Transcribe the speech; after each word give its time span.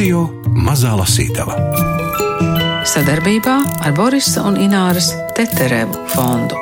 Radio 0.00 0.22
Mazā 0.56 0.94
Lasītava. 0.96 1.52
Sadarbībā 2.88 3.56
ar 3.84 3.92
Borisa 3.92 4.46
un 4.48 4.54
Ināras 4.56 5.10
Teterevu 5.36 6.06
fondu. 6.08 6.56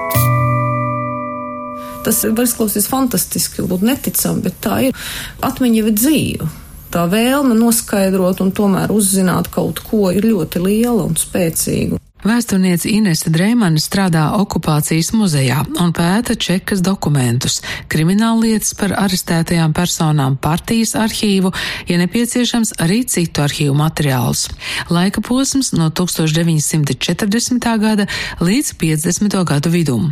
Tas 2.03 2.19
var 2.25 2.49
izklausīties 2.49 2.89
fantastiski, 2.91 3.63
būt 3.63 3.85
neticami, 3.87 4.43
bet 4.43 4.59
tā 4.67 4.81
ir. 4.89 5.07
Atmiņa 5.47 5.85
ir 5.85 5.95
dzīva. 5.95 6.51
Tā 6.91 7.07
vēlme 7.15 7.55
noskaidrot 7.61 8.43
un 8.43 8.51
tomēr 8.59 8.91
uzzināt 8.91 9.53
kaut 9.55 9.85
ko 9.87 10.11
ir 10.11 10.27
ļoti 10.27 10.65
liela 10.67 11.07
un 11.07 11.15
spēcīga. 11.15 12.03
Vēsturniece 12.27 12.91
Inese 12.91 13.31
Dreimane 13.31 13.79
strādā 13.79 14.25
okupācijas 14.35 15.13
muzejā 15.15 15.61
un 15.79 15.93
pēta 15.95 16.35
čekas 16.35 16.81
dokumentus, 16.83 17.61
krimināllietas 17.93 18.75
par 18.79 18.97
arestētajām 18.99 19.75
personām, 19.77 20.35
partijas 20.35 20.97
arhīvu, 20.99 21.53
ja 21.87 22.01
nepieciešams 22.01 22.75
arī 22.83 23.05
citu 23.07 23.45
arhīvu 23.47 23.77
materiālus. 23.79 24.49
Laika 24.91 25.23
posms 25.23 25.71
no 25.79 25.93
1940. 25.95 27.71
gada 27.79 28.09
līdz 28.43 28.75
50. 28.83 29.39
gadu 29.53 29.71
vidum. 29.71 30.11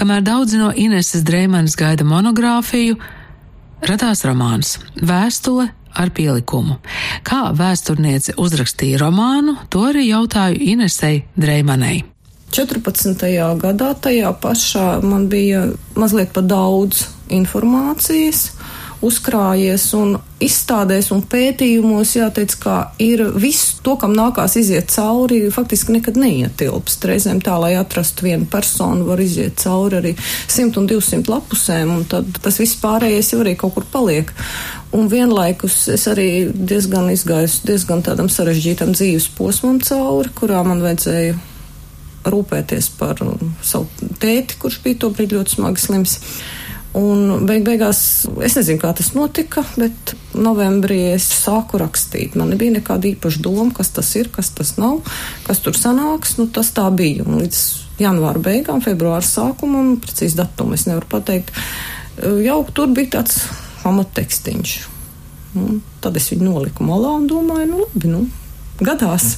Kamēr 0.00 0.24
daudzi 0.24 0.62
no 0.62 0.72
Ineses 0.72 1.28
Dreimanes 1.28 1.76
gaida 1.76 2.08
monogrāfiju, 2.08 2.96
radās 3.84 4.24
romāns 4.24 4.78
Vēstule 4.96 5.74
ar 5.94 6.10
pielikumu. 6.14 6.78
Kā 7.26 7.48
vēsturniece 7.56 8.36
uzrakstīja 8.40 9.00
romānu, 9.02 9.56
to 9.70 9.86
arī 9.90 10.08
jautāju 10.10 10.60
Inesei 10.74 11.24
Dreimanei. 11.36 12.04
14. 12.54 13.24
gadā 13.58 13.90
tajā 13.98 14.30
pašā 14.38 15.00
man 15.02 15.26
bija 15.26 15.64
mazliet 15.98 16.30
pa 16.36 16.42
daudz 16.44 17.08
informācijas 17.34 18.52
uzkrājies 19.04 19.84
un 19.98 20.14
izstādēs 20.42 21.10
un 21.14 21.22
pētījumos 21.30 22.14
jāteic, 22.16 22.54
ka 22.60 22.76
ir 23.02 23.22
viss 23.40 23.78
to, 23.84 23.96
kam 24.00 24.14
nākās 24.16 24.56
iziet 24.60 24.92
cauri, 24.92 25.42
faktiski 25.54 25.96
nekad 25.96 26.18
neietilpst. 26.20 27.04
Reizēm 27.08 27.40
tā, 27.44 27.56
lai 27.60 27.74
atrastu 27.78 28.28
vienu 28.28 28.48
personu, 28.50 29.06
var 29.08 29.22
iziet 29.24 29.60
cauri 29.62 30.00
arī 30.00 30.14
100 30.20 30.80
un 30.80 30.88
200 30.90 31.32
lapusēm, 31.32 31.92
un 31.96 32.06
tad 32.10 32.40
tas 32.44 32.60
viss 32.60 32.80
pārējais 32.82 33.34
jau 33.34 33.42
arī 33.44 33.56
kaut 33.60 33.76
kur 33.76 33.88
paliek. 33.92 34.32
Un 34.94 35.08
vienlaikus 35.10 35.88
es 35.90 36.04
arī 36.06 36.28
diezgan 36.54 37.08
izgāju 37.10 37.50
diezgan 37.66 38.04
tādam 38.06 38.28
sarežģītam 38.30 38.92
dzīves 38.94 39.26
posmam 39.34 39.80
cauri, 39.82 40.30
kurā 40.38 40.60
man 40.66 40.84
vajadzēja 40.84 41.34
rūpēties 42.30 42.92
par 42.98 43.18
savu 43.64 44.10
tēti, 44.22 44.58
kurš 44.60 44.78
bija 44.84 45.00
tobrīd 45.02 45.34
ļoti 45.34 45.56
smagi 45.56 45.82
slims. 45.82 46.14
Un 46.94 47.42
beig 47.42 47.64
beigās 47.66 47.98
es 48.46 48.54
nezinu, 48.54 48.78
kā 48.78 48.92
tas 48.94 49.10
notika, 49.16 49.64
bet 49.74 50.14
novembrī 50.38 51.00
es 51.16 51.26
sāku 51.42 51.80
rakstīt. 51.82 52.36
Man 52.38 52.52
nebija 52.54 52.76
nekāda 52.76 53.10
īpaša 53.10 53.42
doma, 53.42 53.72
kas 53.74 53.90
tas 53.96 54.12
ir, 54.14 54.30
kas 54.30 54.52
tas 54.54 54.76
nav, 54.78 55.00
kas 55.48 55.58
tur 55.64 55.74
sanāks. 55.74 56.36
Nu, 56.38 56.46
tas 56.46 56.70
tā 56.76 56.86
bija. 56.94 57.26
Un 57.26 57.42
līdz 57.42 57.64
janvāra 57.98 58.38
beigām, 58.46 58.78
februāra 58.84 59.26
sākumam, 59.26 59.96
precīzi 60.06 60.38
datumu 60.38 60.78
es 60.78 60.86
nevaru 60.86 61.10
pateikt, 61.18 61.50
jau 62.46 62.62
tur 62.70 62.94
bija 62.94 63.16
tāds 63.18 63.42
pamattekstiņš. 63.84 64.74
Un 65.60 65.80
tad 66.02 66.16
es 66.18 66.30
viņu 66.32 66.48
noliku 66.48 66.86
malā 66.86 67.14
un 67.20 67.28
domāju, 67.30 67.70
nu 67.70 67.82
labi, 67.84 68.10
nu, 68.10 68.24
gadās. 68.82 69.36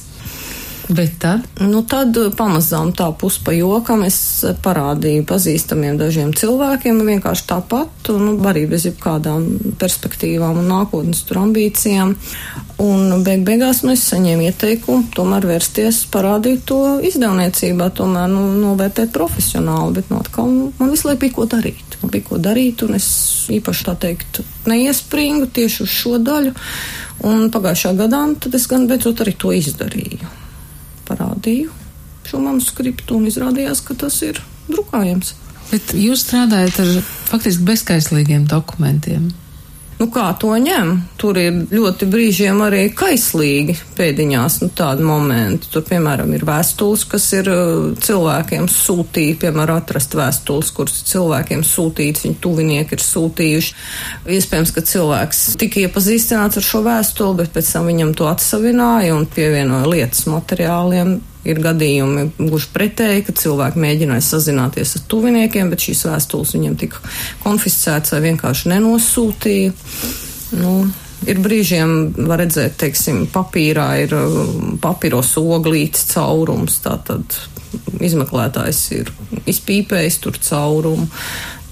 Bet 0.89 1.17
tad? 1.19 1.43
Nu, 1.59 1.81
tad 1.83 2.15
pamazām 2.39 2.93
tā 2.95 3.09
puspa 3.19 3.51
jokam 3.51 4.05
es 4.07 4.17
parādīju 4.63 5.25
pazīstamiem 5.27 5.97
dažiem 5.99 6.31
cilvēkiem 6.31 7.01
vienkārši 7.09 7.43
tāpat, 7.49 8.11
un 8.13 8.23
nu, 8.23 8.35
arī 8.47 8.63
bez 8.71 8.85
jebkādām 8.87 9.75
perspektīvām 9.81 10.61
un 10.61 10.69
nākotnes 10.71 11.25
tur 11.27 11.41
ambīcijām. 11.41 12.13
Un 12.79 13.25
beig 13.25 13.43
beigās 13.43 13.81
nu, 13.83 13.97
es 13.97 14.05
saņēmu 14.07 14.47
ieteikumu 14.47 15.11
tomēr 15.17 15.49
vērsties, 15.49 16.05
parādīt 16.13 16.63
to 16.71 16.79
izdevniecībā, 17.09 17.89
tomēr 17.99 18.31
nu, 18.31 18.45
novērtēt 18.61 19.11
profesionāli, 19.17 19.97
bet 19.99 20.13
nu, 20.13 20.21
atkal 20.23 20.47
nu, 20.53 20.71
man 20.79 20.95
visu 20.95 21.09
laiku 21.09 21.25
bija 21.25 21.37
ko 21.41 21.49
darīt. 21.57 21.99
Man 21.99 22.15
bija 22.15 22.29
ko 22.31 22.39
darīt, 22.39 22.87
un 22.87 22.95
es 22.95 23.11
īpaši 23.51 23.89
tā 23.91 23.99
teikt 24.07 24.43
neiespringu 24.71 25.51
tieši 25.51 25.83
uz 25.83 25.99
šo 25.99 26.15
daļu. 26.23 26.55
Un 27.27 27.47
pagājušā 27.51 27.97
gadā 27.97 28.23
tad 28.39 28.55
es 28.55 28.71
gan 28.71 28.87
beidzot 28.87 29.25
arī 29.25 29.35
to 29.35 29.51
izdarīju 29.57 30.36
parādīju 31.07 31.73
šo 32.27 32.41
manuskriptu 32.43 33.17
un 33.17 33.27
izrādījās, 33.29 33.81
ka 33.87 33.95
tas 33.95 34.19
ir 34.27 34.41
drukājams. 34.67 35.33
Bet 35.71 35.93
jūs 35.95 36.23
strādājat 36.25 36.79
ar 36.83 36.93
faktiski 37.27 37.67
bezskaislīgiem 37.67 38.47
dokumentiem. 38.51 39.29
Nu, 39.97 40.05
kā 40.13 40.27
to 40.37 40.51
ņem? 40.61 40.91
Tur 41.17 41.39
ir 41.41 41.55
ļoti 41.73 42.05
brīžiem 42.11 42.59
arī 42.61 42.83
kaislīgi 42.93 43.73
pēdiņās 43.97 44.59
nu, 44.61 44.69
tādi 44.77 45.05
momenti. 45.05 45.71
Tur, 45.73 45.81
piemēram, 45.87 46.35
ir 46.37 46.45
vēstules, 46.45 47.05
kas 47.09 47.25
ir 47.33 47.49
uh, 47.49 47.87
cilvēkiem 48.05 48.67
sūtīti, 48.69 49.39
piemēram, 49.41 49.81
atrast 49.81 50.13
vēstules, 50.17 50.69
kuras 50.77 50.99
cilvēkiem 51.09 51.63
sūtītas, 51.65 52.27
viņu 52.27 52.37
tuvinieki 52.45 52.93
ir 52.93 53.05
sūtījuši. 53.07 53.73
Iespējams, 54.37 54.75
ka 54.75 54.85
cilvēks 54.91 55.41
tika 55.63 55.81
iepazīstināts 55.87 56.61
ar 56.61 56.67
šo 56.69 56.83
vēstuli, 56.85 57.39
bet 57.41 57.57
pēc 57.57 57.73
tam 57.73 57.89
viņam 57.89 58.13
to 58.21 58.29
atsavināja 58.29 59.17
un 59.17 59.25
pievienoja 59.33 59.89
lietas 59.89 60.27
materiāliem 60.29 61.17
Ir 61.47 61.59
gadījumi 61.63 62.29
gluži 62.37 62.69
pretēji, 62.73 63.25
ka 63.27 63.35
cilvēki 63.37 63.79
mēģināja 63.79 64.25
sazināties 64.25 64.95
ar 64.97 65.03
tuviniekiem, 65.11 65.69
bet 65.71 65.85
šīs 65.85 66.05
vēstules 66.09 66.55
viņiem 66.57 66.79
tika 66.81 67.03
konfiscētas 67.43 68.15
vai 68.15 68.23
vienkārši 68.29 68.73
nenosūtīja. 68.73 69.75
Nu, 70.57 70.79
Ir 71.25 71.39
brīžiem, 71.41 72.13
var 72.29 72.43
redzēt, 72.43 72.75
teiksim, 72.77 73.23
papīrā 73.33 73.87
ir 74.03 74.13
um, 74.13 74.75
papīros 74.81 75.33
oglītis 75.41 76.05
caurums, 76.11 76.77
tātad 76.85 77.33
izmeklētājs 78.05 78.81
ir 78.99 79.09
izpīpējis 79.49 80.19
tur 80.21 80.37
caurumu, 80.37 81.07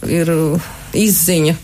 ir 0.09 0.31
uh, 0.33 0.71
izziņa 0.97 1.55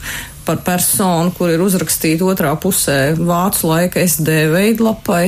par 0.45 0.61
personu, 0.65 1.33
kur 1.33 1.51
ir 1.53 1.63
uzrakstīta 1.65 2.25
otrā 2.29 2.53
pusē 2.61 3.15
vācu 3.17 3.73
laika 3.73 4.05
SD 4.05 4.45
veidlapai. 4.53 5.25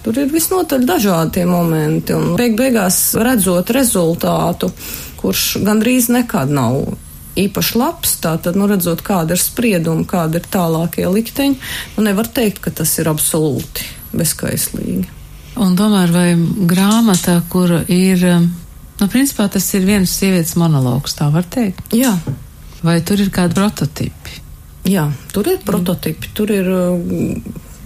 Tur 0.00 0.16
ir 0.16 0.32
visnotaļ 0.32 0.86
dažādi 0.88 1.38
tie 1.38 1.46
momenti, 1.48 2.16
un 2.16 2.34
beig 2.38 2.56
beigās 2.56 3.12
redzot 3.20 3.72
rezultātu, 3.76 4.70
kurš 5.20 5.58
gandrīz 5.66 6.08
nekad 6.12 6.52
nav 6.56 6.80
īpaši 7.40 7.78
labs, 7.78 8.16
tātad, 8.24 8.56
nu, 8.58 8.66
redzot, 8.70 9.04
kāda 9.06 9.36
ir 9.36 9.42
sprieduma, 9.42 10.06
kāda 10.08 10.40
ir 10.40 10.48
tālākie 10.50 11.06
likteņi, 11.06 11.56
nu, 11.96 12.04
nevar 12.06 12.28
teikt, 12.32 12.62
ka 12.64 12.72
tas 12.80 12.96
ir 12.98 13.10
absolūti 13.12 13.86
bezskaislīgi. 14.16 15.06
Un 15.60 15.76
tomēr 15.78 16.12
vai 16.14 16.28
grāmata, 16.70 17.40
kura 17.52 17.82
ir, 17.92 18.24
nu, 19.00 19.08
principā 19.10 19.50
tas 19.52 19.66
ir 19.76 19.86
viens 19.86 20.10
sievietes 20.10 20.56
monologs, 20.60 21.16
tā 21.18 21.28
var 21.32 21.46
teikt? 21.46 21.92
Jā. 21.96 22.14
Vai 22.86 23.00
tur 23.04 23.20
ir 23.20 23.32
kādi 23.34 23.58
prototipi? 23.58 24.38
Jā, 24.88 25.10
tur 25.34 25.50
ir 25.52 25.60
prototipi, 25.66 26.30
tur 26.34 26.50
ir 26.54 26.70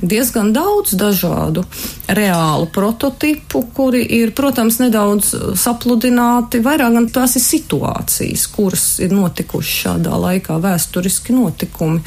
diezgan 0.09 0.53
daudz 0.55 0.95
dažādu 0.99 1.65
reālu 2.09 2.67
prototipu, 2.73 3.65
kuri 3.75 4.03
ir, 4.19 4.33
protams, 4.37 4.79
nedaudz 4.83 5.33
sapludināti. 5.61 6.63
Vairāk 6.65 6.97
gan 6.99 7.09
tās 7.13 7.37
ir 7.39 7.45
situācijas, 7.45 8.47
kuras 8.55 8.87
ir 9.05 9.15
notikušas 9.17 9.77
šādā 9.85 10.19
laikā, 10.27 10.59
vēsturiski 10.63 11.37
notikumi. 11.37 12.03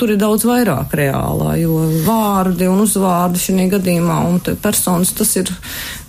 Tur 0.00 0.14
ir 0.14 0.20
daudz 0.20 0.46
vairāk 0.48 0.96
reālā, 0.98 1.56
jo 1.62 1.82
vārdi 2.06 2.70
un 2.70 2.84
uzvārdi 2.84 3.42
šajā 3.42 3.68
gadījumā 3.76 4.22
un 4.30 4.40
personas 4.62 5.12
tas 5.16 5.36
ir 5.40 5.52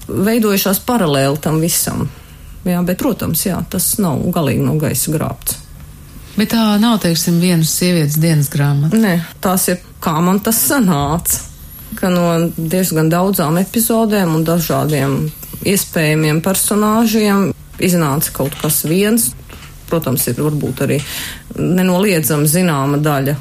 veidojušās 0.08 0.82
paralēli 0.86 1.42
tam 1.42 1.60
visam. 1.64 2.08
Jā, 2.66 2.82
bet, 2.86 2.98
protams, 2.98 3.46
jā, 3.46 3.60
tas 3.70 3.94
nav 4.02 4.24
galīgi 4.34 4.66
no 4.66 4.74
gaisa 4.82 5.14
grābts. 5.14 5.60
Bet 6.36 6.50
tā 6.52 6.64
nav, 6.82 6.98
teiksim, 7.04 7.38
vienas 7.40 7.72
sievietes 7.78 8.18
dienas 8.20 8.50
grāmata. 8.52 8.98
Nē, 9.00 9.14
tās 9.44 9.70
ir 9.72 9.80
kā 10.06 10.16
man 10.22 10.40
tas 10.46 10.62
sanāca. 10.70 11.42
Ka 11.96 12.10
no 12.12 12.52
diezgan 12.58 13.10
daudzām 13.10 13.58
epizodēm 13.62 14.34
un 14.36 14.44
dažādiem 14.46 15.18
iespējamiem 15.66 16.42
personāžiem 16.44 17.52
iznāca 17.80 18.34
kaut 18.36 18.58
kas 18.60 18.84
viens. 18.90 19.32
Protams, 19.90 20.26
ir 20.28 20.42
varbūt 20.42 20.82
arī 20.86 21.00
nenoliedzama 21.56 22.50
zināma 22.50 23.00
daļa 23.00 23.36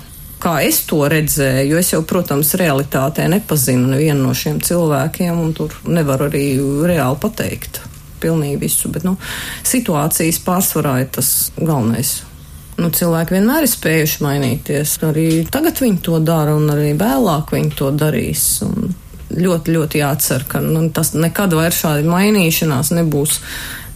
kā 0.44 0.58
es 0.60 0.82
to 0.88 1.00
redzēju, 1.08 1.70
jo 1.72 1.80
es 1.80 1.90
jau, 1.94 2.02
protams, 2.04 2.52
realitātē 2.60 3.24
nepazinu 3.32 3.94
nevienu 3.94 4.26
no 4.26 4.34
šiem 4.36 4.60
cilvēkiem, 4.64 5.40
un 5.40 5.54
tur 5.56 5.72
nevaru 5.88 6.28
arī 6.28 6.44
reāli 6.90 7.20
pateikt 7.22 7.80
pilnīgi 8.20 8.60
visu, 8.60 8.90
bet, 8.92 9.06
nu, 9.08 9.16
situācijas 9.64 10.42
pārsvarā 10.44 10.98
ir 11.00 11.10
tas 11.16 11.30
galvenais 11.56 12.18
Nu, 12.80 12.90
cilvēki 12.90 13.36
vienmēr 13.36 13.66
ir 13.66 13.70
spējuši 13.70 14.24
mainīties. 14.24 14.96
Arī 15.06 15.28
tagad 15.52 15.78
viņi 15.82 16.00
to 16.02 16.18
dara, 16.24 16.56
un 16.58 16.66
arī 16.72 16.90
vēlāk 16.98 17.54
viņi 17.54 17.72
to 17.78 17.92
darīs. 17.94 18.44
Un 18.66 18.94
ļoti, 19.30 19.74
ļoti 19.76 20.02
jācer, 20.02 20.46
ka 20.50 20.62
nu, 20.64 20.88
tas 20.94 21.14
nekad 21.14 21.54
vairs 21.54 21.80
šādi 21.84 22.10
mainīšanās 22.10 22.90
nebūs 22.98 23.40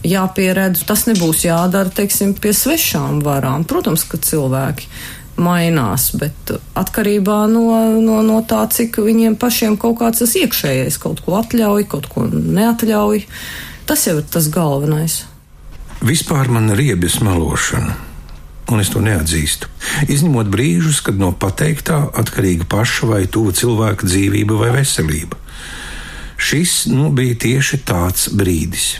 jāpieredz. 0.07 0.85
Tas 0.87 1.05
nebūs 1.09 1.43
jādara, 1.47 1.91
teiksim, 1.91 2.35
pie 2.39 2.53
svešām 2.55 3.19
varām. 3.25 3.67
Protams, 3.67 4.07
ka 4.07 4.21
cilvēki 4.23 4.87
mainās, 5.39 6.09
bet 6.19 6.53
atkarībā 6.77 7.39
no, 7.51 7.65
no, 8.03 8.19
no 8.25 8.41
tā, 8.47 8.65
cik 8.71 8.99
viņiem 9.03 9.37
pašiem 9.39 9.77
kaut 9.79 9.99
kāds 10.01 10.23
tas 10.23 10.35
iekšējais 10.39 10.99
kaut 11.01 11.23
ko 11.25 11.39
atļauj, 11.39 11.87
kaut 11.91 12.09
ko 12.11 12.25
neatļauj, 12.27 13.23
tas 13.89 14.05
jau 14.07 14.17
ir 14.19 14.27
tas 14.27 14.49
galvenais. 14.53 15.21
Vispār 16.03 16.51
man 16.51 16.71
riebjas 16.75 17.19
melošana, 17.23 17.95
un 18.69 18.83
es 18.83 18.91
to 18.93 19.01
neatzīstu. 19.03 19.69
Izņemot 20.11 20.49
brīžus, 20.53 21.01
kad 21.05 21.19
no 21.19 21.31
pateiktā 21.33 22.03
atkarīga 22.21 22.67
paša 22.69 23.09
vai 23.09 23.23
tuva 23.31 23.53
cilvēka 23.55 24.07
dzīvība 24.07 24.57
vai 24.59 24.71
veselība. 24.79 25.39
Šis 26.39 26.85
nu, 26.91 27.09
bija 27.11 27.35
tieši 27.35 27.81
tāds 27.87 28.29
brīdis. 28.31 28.99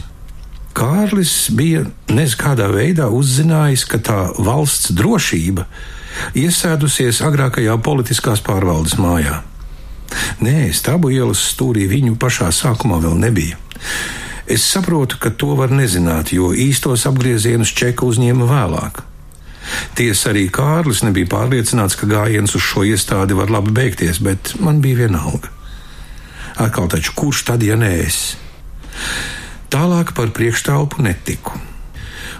Kārlis 0.75 1.49
bija 1.55 1.85
nezinu 2.11 2.39
kādā 2.39 2.67
veidā 2.71 3.07
uzzinājis, 3.11 3.85
ka 3.89 3.99
tā 4.03 4.19
valsts 4.37 4.93
drošība 4.95 5.65
iesēdusies 6.37 7.21
agrākajā 7.25 7.75
politiskās 7.83 8.43
pārvaldes 8.45 8.97
mājā. 8.99 9.41
Nē, 10.43 10.69
stābu 10.73 11.11
ielas 11.13 11.41
stūrī 11.53 11.85
viņu 11.89 12.15
pašā 12.19 12.49
sākumā 12.55 12.99
vēl 13.03 13.17
nebija. 13.21 13.59
Es 14.49 14.65
saprotu, 14.65 15.19
ka 15.21 15.29
to 15.29 15.53
var 15.59 15.69
nezināt, 15.69 16.33
jo 16.33 16.49
īstos 16.57 17.05
apgriezienus 17.09 17.73
čeka 17.75 18.07
uzņēma 18.09 18.47
vēlāk. 18.49 19.03
Tiesa 19.97 20.33
arī 20.33 20.47
Kārlis 20.53 21.03
nebija 21.05 21.29
pārliecināts, 21.29 21.97
ka 21.99 22.09
gājiens 22.09 22.55
uz 22.57 22.65
šo 22.65 22.85
iestādi 22.87 23.37
var 23.37 23.51
labi 23.53 23.73
beigties, 23.75 24.21
bet 24.23 24.55
man 24.63 24.81
bija 24.83 25.05
vienalga. 25.05 25.51
Atkal 26.59 26.89
taču 26.91 27.15
kurš 27.15 27.45
tad, 27.47 27.63
ja 27.63 27.77
nē 27.79 27.91
es? 28.03 28.35
Tālāk 29.69 30.15
par 30.17 30.31
priekšstāvu 30.35 31.03
netiku. 31.05 31.59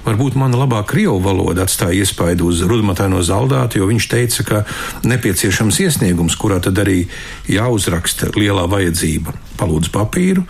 Varbūt 0.05 0.37
mana 0.39 0.57
labā 0.61 0.79
krievu 0.87 1.19
valoda 1.21 1.65
atstāja 1.67 2.01
iespaidu 2.01 2.47
uz 2.49 2.63
rudmataino 2.65 3.19
zaldātu, 3.25 3.81
jo 3.81 3.89
viņš 3.89 4.07
teica, 4.09 4.45
ka 4.47 4.61
nepieciešams 5.05 5.79
iesniegums, 5.85 6.37
kurā 6.39 6.57
tad 6.63 6.79
arī 6.81 7.03
jāuzraksta 7.51 8.31
lielā 8.33 8.65
vajadzība. 8.71 9.35
Palūdzu 9.59 9.93
papīru, 9.93 10.45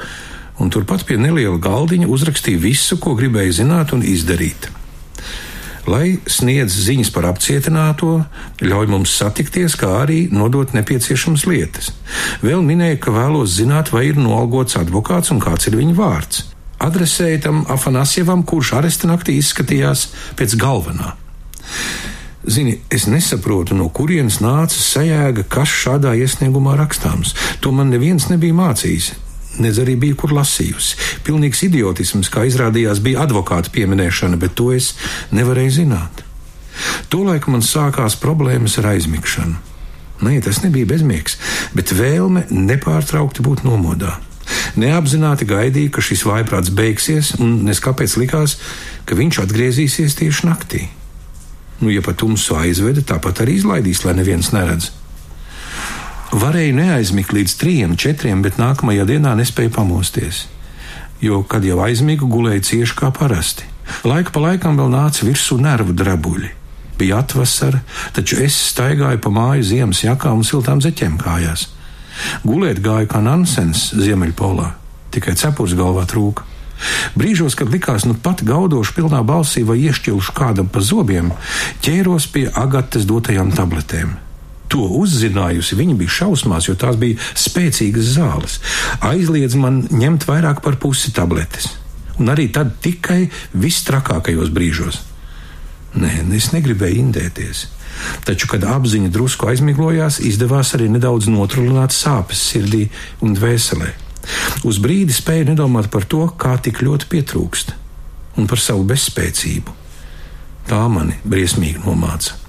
un 0.61 0.71
turpat 0.73 1.03
pie 1.07 1.17
neliela 1.19 1.57
galdiņa 1.61 2.07
uzrakstīja 2.07 2.61
visu, 2.61 2.99
ko 3.01 3.17
gribēja 3.19 3.63
zināt 3.63 3.95
un 3.97 4.05
izdarīt. 4.05 4.69
Lai 5.89 6.19
sniedz 6.29 6.75
ziņas 6.85 7.09
par 7.15 7.25
apcietināto, 7.31 8.19
ļauj 8.61 8.91
mums 8.91 9.15
satikties, 9.21 9.77
kā 9.79 9.89
arī 10.03 10.19
nodot 10.29 10.75
nepieciešamas 10.77 11.47
lietas. 11.49 11.89
Vēl 12.45 12.61
minēja, 12.65 12.99
ka 13.01 13.15
vēlos 13.15 13.57
zināt, 13.57 13.89
vai 13.95 14.05
ir 14.11 14.21
noalgots 14.21 14.77
advokāts 14.77 15.33
un 15.33 15.41
kāds 15.41 15.71
ir 15.71 15.79
viņa 15.79 15.97
vārds 15.97 16.45
adresēja 16.79 17.41
tam 17.43 17.63
Afanasjevam, 17.69 18.43
kurš 18.47 18.73
aresta 18.79 19.09
naktī 19.09 19.37
izskatījās 19.39 20.07
pēc 20.39 20.55
galvenā. 20.59 21.13
Zini, 22.49 22.77
es 22.89 23.05
nesaprotu, 23.11 23.75
no 23.75 23.89
kurienes 23.93 24.39
nāca 24.41 24.79
sajēga, 24.79 25.43
kas 25.51 25.73
šādā 25.83 26.15
iesniegumā 26.23 26.77
rakstāms. 26.79 27.35
To 27.59 27.73
man 27.75 27.91
neviens 27.91 28.29
nebija 28.31 28.55
mācījis. 28.55 29.11
Nedz 29.57 29.81
arī 29.81 29.95
bija 29.99 30.15
kur 30.19 30.33
lasījusi. 30.37 30.97
Pilnīgs 31.25 31.63
idiotisms, 31.65 32.29
kā 32.29 32.45
izrādījās, 32.47 33.01
bija 33.03 33.25
advokāta 33.25 33.73
pieminēšana, 33.73 34.37
bet 34.39 34.53
to 34.59 34.69
es 34.75 34.93
nevarēju 35.35 35.73
zināt. 35.81 36.23
Tolaik 37.09 37.49
man 37.49 37.65
sākās 37.65 38.15
problēmas 38.21 38.77
ar 38.79 38.93
aizmigšanu. 38.93 39.57
Nē, 40.19 40.35
tas 40.43 40.61
nebija 40.65 40.87
bezmiegs, 40.87 41.37
bet 41.73 41.93
vēlme 41.95 42.45
nepārtraukti 42.51 43.43
būt 43.43 43.63
nomodā. 43.63 44.17
Neapzināti 44.79 45.47
gaidīja, 45.49 45.93
ka 45.95 46.03
šis 46.03 46.25
vaiprāts 46.27 46.73
beigsies, 46.75 47.33
un 47.39 47.63
nes 47.65 47.79
kāpēc 47.83 48.15
likās, 48.19 48.57
ka 49.07 49.17
viņš 49.17 49.41
atgriezīsies 49.45 50.17
tieši 50.19 50.47
naktī. 50.49 50.85
Nu, 51.79 51.91
ja 51.93 52.03
pat 52.03 52.19
tumsu 52.19 52.57
aizveda, 52.59 53.05
tāpat 53.13 53.45
arī 53.45 53.55
izlaidīs, 53.59 54.03
lai 54.03 54.17
neviens 54.17 54.51
neredz. 54.51 54.91
Varēja 56.29 56.75
neaizmigt 56.77 57.31
līdz 57.33 57.53
trijiem, 57.57 57.93
četriem, 57.97 58.43
bet 58.45 58.59
nākamajā 58.61 59.07
dienā 59.09 59.31
nespēja 59.39 59.71
pamosties. 59.73 60.43
Jo, 61.25 61.41
kad 61.41 61.65
jau 61.65 61.79
aizmigu, 61.81 62.29
gulēja 62.29 62.61
cieši 62.67 62.97
kā 62.99 63.09
parasti. 63.15 63.65
Laika 64.05 64.29
pa 64.35 64.43
laikam 64.43 64.77
vēl 64.77 64.91
nāca 64.93 65.25
virsū 65.25 65.57
nervu 65.57 65.95
drabuļi. 65.97 66.51
Bija 67.01 67.23
atvasara, 67.23 67.81
taču 68.13 68.37
es 68.45 68.59
staigāju 68.69 69.23
pa 69.25 69.33
māju 69.33 69.65
ziemas 69.71 70.03
jakām 70.03 70.43
un 70.43 70.45
siltām 70.45 70.83
zeķēm 70.85 71.17
kājās. 71.17 71.65
Gulēt 72.45 72.83
gāja 72.85 73.09
kā 73.09 73.23
Nansens 73.25 73.89
Ziemeļpolā, 73.97 74.69
tikai 75.15 75.33
cepures 75.39 75.73
galvā 75.79 76.05
trūka. 76.05 76.45
Brīžos, 77.17 77.57
kad 77.57 77.73
likās, 77.73 78.05
nu 78.05 78.13
pat 78.13 78.45
gaudoši 78.45 78.99
pilnā 79.01 79.25
balsī 79.25 79.65
vai 79.65 79.81
iešķilšu 79.81 80.37
kādam 80.37 80.69
pa 80.69 80.85
zobiem, 80.85 81.33
ķēros 81.81 82.29
pie 82.31 82.47
agates 82.53 83.09
dotajām 83.09 83.55
tabletēm. 83.57 84.28
To 84.69 84.85
uzzinājusi, 85.01 85.77
viņa 85.79 85.97
bija 85.97 86.15
šausmās, 86.19 86.67
jo 86.69 86.75
tās 86.77 86.97
bija 87.01 87.17
spēcīgas 87.37 88.13
zāles. 88.15 88.59
Aizliedz 89.05 89.57
man 89.57 89.81
ņemt 89.89 90.27
vairāk 90.29 90.61
par 90.65 90.77
pusi 90.81 91.13
tabletes. 91.15 91.71
Un 92.19 92.29
arī 92.29 92.49
tad 92.53 92.75
tikai 92.83 93.29
vistrakākajos 93.57 94.51
brīžos. 94.53 95.01
Nē, 95.97 96.19
es 96.37 96.51
negribēju 96.53 97.01
indēties. 97.01 97.65
Taču, 98.27 98.47
kad 98.51 98.63
apziņa 98.67 99.09
drusku 99.11 99.49
aizmiglojās, 99.49 100.19
izdevās 100.21 100.75
arī 100.77 100.89
nedaudz 100.93 101.27
notrulināt 101.31 101.95
sāpes 101.95 102.43
sirdī 102.51 102.85
un 103.25 103.33
dvēselē. 103.37 103.89
Uz 104.69 104.77
brīdi 104.83 105.15
spēju 105.15 105.49
nedomāt 105.49 105.89
par 105.89 106.05
to, 106.05 106.27
kā 106.37 106.57
tik 106.61 106.83
ļoti 106.85 107.09
pietrūkst, 107.09 107.73
un 108.37 108.49
par 108.51 108.61
savu 108.61 108.85
bezspēcību. 108.91 109.75
Tā 110.69 110.83
mani 110.91 111.17
briesmīgi 111.25 111.81
nomāca. 111.87 112.48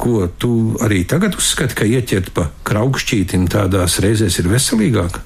Ko 0.00 0.28
tu 0.40 0.52
arī 0.80 1.02
tagad 1.08 1.36
uzskati, 1.36 1.76
ka 1.76 1.88
ieķert 1.88 2.30
pa 2.36 2.46
kraukšķītim 2.68 3.48
tādās 3.52 3.98
reizēs 4.00 4.38
ir 4.40 4.48
veselīgāk? 4.48 5.20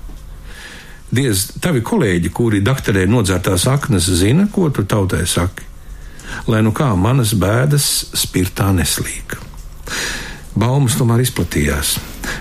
Diez, 1.14 1.46
tavi 1.62 1.84
kolēģi, 1.84 2.32
kuri 2.34 2.64
doktorē 2.64 3.04
nodzērtās 3.06 3.68
aknas, 3.70 4.08
zina, 4.18 4.48
ko 4.50 4.66
tu 4.74 4.82
tautai 4.88 5.22
saki 5.30 5.70
lai 6.46 6.62
nu 6.64 6.72
kā 6.74 6.90
manas 6.98 7.34
bēdas 7.38 7.86
spirtā 8.16 8.70
neslīk. 8.76 9.36
Baumas 10.54 10.98
tomēr 10.98 11.24
izplatījās. 11.24 11.96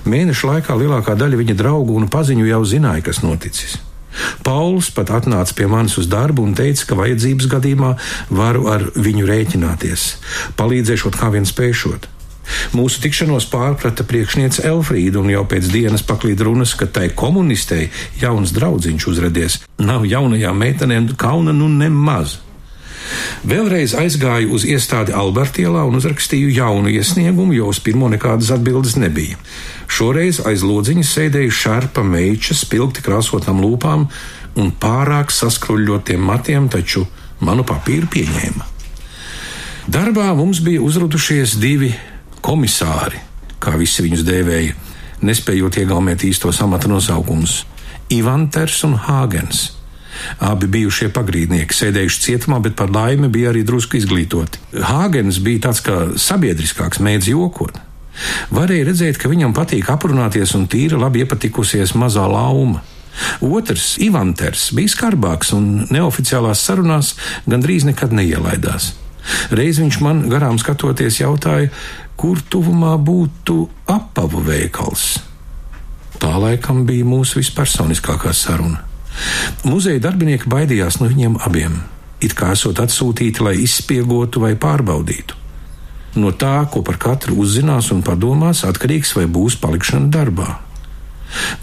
Mēneša 0.10 0.50
laikā 0.50 0.76
lielākā 0.78 1.16
daļa 1.18 1.40
viņa 1.40 1.58
draugu 1.58 1.98
un 1.98 2.10
paziņu 2.12 2.46
jau 2.50 2.62
zināja, 2.68 3.08
kas 3.10 3.24
noticis. 3.26 3.80
Pauls 4.46 4.92
pat 4.94 5.10
atnāca 5.10 5.56
pie 5.58 5.66
manis 5.72 5.96
uz 5.98 6.06
darbu 6.12 6.44
un 6.46 6.54
teica, 6.54 6.86
ka 6.92 6.98
vajadzības 7.00 7.48
gadījumā 7.50 7.94
varu 8.30 8.68
ar 8.70 8.86
viņu 8.94 9.26
rēķināties, 9.26 10.10
palīdzēšot 10.60 11.18
kā 11.18 11.32
vien 11.34 11.50
spēšot. 11.50 12.13
Mūsu 12.74 13.02
tikšanos 13.04 13.48
pārprata 13.52 14.06
priekšniece 14.08 14.66
Elfrīda, 14.68 15.22
un 15.22 15.32
jau 15.32 15.44
pēc 15.50 15.70
dienas 15.74 16.06
paklīd 16.08 16.42
runas, 16.44 16.76
ka 16.78 16.88
tai 16.88 17.10
komunistei 17.16 17.90
jauns 18.22 18.54
draudziņš 18.56 19.08
uzradies. 19.12 19.60
Nav 19.80 20.08
jaunajām 20.10 20.58
meitenēm 20.60 21.14
kauna 21.20 21.56
nu 21.56 21.70
nemaz. 21.72 22.40
Vēlreiz 23.44 23.94
aizgāju 24.00 24.54
uz 24.56 24.64
iestādi 24.68 25.14
Albertielā 25.16 25.84
un 25.88 25.98
uzrakstīju 26.00 26.54
jaunu 26.56 26.92
iesniegumu, 26.94 27.54
jo 27.58 27.68
uz 27.72 27.82
pirmo 27.84 28.08
nekādas 28.12 28.54
atbildes 28.56 28.96
nebija. 29.00 29.40
Šoreiz 29.92 30.40
aiz 30.48 30.64
lodziņas 30.64 31.12
sēdēja 31.18 31.58
šarpa 31.58 32.06
meiča, 32.08 32.56
spilgti 32.58 33.04
krāsotām 33.06 33.60
lūpām 33.64 34.08
un 34.60 34.72
pārāk 34.80 35.34
saskruļotiem 35.36 36.24
matiem, 36.24 36.70
taču 36.72 37.06
manu 37.44 37.68
papīru 37.68 38.08
pieņēma. 38.14 38.72
Darbā 39.92 40.30
mums 40.38 40.64
bija 40.64 40.82
uzrudušies 40.82 41.58
divi 41.60 41.92
komisāri, 42.44 43.22
kā 43.64 43.78
visi 43.80 44.04
viņus 44.06 44.26
dēvēja, 44.28 44.76
nespējot 45.24 45.80
iegaumēt 45.84 46.26
īstos 46.28 46.60
amata 46.64 46.92
nosaukumus- 46.92 47.64
Ivanters 48.20 48.84
un 48.84 48.98
Hāgens. 49.08 49.72
Abi 50.40 50.68
bijušie 50.68 51.10
pagrīdnieki 51.10 51.74
sēdējuši 51.74 52.22
cietumā, 52.26 52.62
bet 52.62 52.76
par 52.76 52.92
laimi 52.94 53.30
bija 53.34 53.52
arī 53.52 53.64
drusku 53.66 53.98
izglītoti. 53.98 54.60
Hāgens 54.74 55.40
bija 55.40 55.70
tāds 55.70 55.82
kā 55.82 56.14
sabiedriskāks, 56.20 57.02
mēdz 57.02 57.32
jokot. 57.34 57.80
Varēja 58.54 58.86
redzēt, 58.92 59.18
ka 59.18 59.30
viņam 59.30 59.56
patīk 59.58 59.90
aprunāties 59.90 60.54
un 60.56 60.68
tīra 60.68 61.00
labi 61.00 61.24
iepatikusies 61.24 61.96
mazā 61.98 62.28
lauma. 62.30 62.84
Otrs, 63.42 63.98
Ivanters, 64.02 64.72
bija 64.74 64.90
skarbāks 64.90 65.54
un 65.54 65.88
neoficiālās 65.94 66.62
sarunās 66.62 67.14
gandrīz 67.50 67.86
nekad 67.90 68.14
neielaidās. 68.14 68.94
Reiz 69.52 69.80
viņš 69.80 70.00
man 70.04 70.26
garām 70.32 70.60
skatoties 70.60 71.22
jautāja, 71.22 71.72
kur 72.20 72.42
tuvumā 72.42 72.96
būtu 73.00 73.68
apavu 73.90 74.44
veikals. 74.44 75.22
Tā 76.20 76.36
laikam 76.40 76.84
bija 76.88 77.06
mūsu 77.08 77.42
vispersoniskākā 77.42 78.34
saruna. 78.36 78.84
Muzeja 79.68 80.02
darbinieki 80.04 80.50
baidījās 80.50 81.00
no 81.02 81.10
viņiem 81.12 81.38
abiem, 81.46 81.78
it 82.24 82.36
kā 82.38 82.54
esot 82.56 82.80
atsūtīti, 82.82 83.44
lai 83.46 83.56
izspiegotu 83.62 84.42
vai 84.44 84.54
pārbaudītu. 84.60 85.40
No 86.16 86.30
tā, 86.38 86.62
ko 86.70 86.84
par 86.86 87.00
katru 87.02 87.40
uzzinās 87.42 87.90
un 87.94 88.04
padomās, 88.06 88.62
atkarīgs 88.68 89.16
vai 89.18 89.26
būs 89.26 89.58
palikšana 89.62 90.12
darbā. 90.14 90.60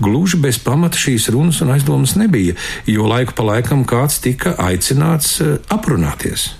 Gluži 0.02 0.40
bez 0.42 0.58
pamata 0.58 0.98
šīs 0.98 1.28
runas 1.30 1.60
un 1.62 1.70
aizdomas 1.74 2.16
nebija, 2.18 2.56
jo 2.90 3.06
laiku 3.06 3.36
pa 3.38 3.46
laikam 3.46 3.84
kāds 3.86 4.18
tika 4.24 4.56
aicināts 4.58 5.36
eh, 5.44 5.58
aprunāties, 5.70 6.50